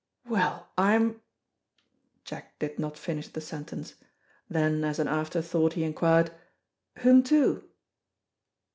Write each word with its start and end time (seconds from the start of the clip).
"Well, 0.25 0.67
I'm" 0.79 1.21
Jack 2.25 2.57
did 2.57 2.79
not 2.79 2.97
finish 2.97 3.27
the 3.27 3.39
sentence. 3.39 3.93
Then 4.49 4.83
as 4.83 4.97
an 4.97 5.07
after 5.07 5.43
thought 5.43 5.73
he 5.73 5.83
inquired: 5.83 6.31
"Whom 7.03 7.21
to?" 7.25 7.69